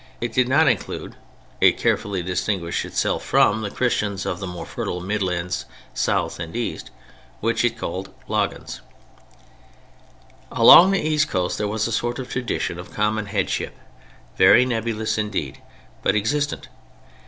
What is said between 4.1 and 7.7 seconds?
of the more fertile Midlands and South and East, which